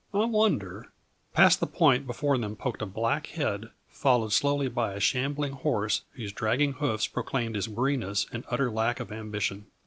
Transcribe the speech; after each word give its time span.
I 0.15 0.25
wonder" 0.25 0.91
Past 1.35 1.59
the 1.59 1.67
point 1.67 2.07
before 2.07 2.35
them 2.35 2.55
poked 2.55 2.81
a 2.81 2.87
black 2.87 3.27
head, 3.27 3.69
followed 3.91 4.33
slowly 4.33 4.67
by 4.67 4.93
a 4.93 4.99
shambling 4.99 5.51
horse 5.53 6.01
whose 6.13 6.33
dragging 6.33 6.73
hoofs 6.73 7.05
proclaimed 7.05 7.53
his 7.53 7.69
weariness 7.69 8.25
and 8.33 8.43
utter 8.49 8.71
lack 8.71 8.99
of 8.99 9.11
ambition. 9.11 9.67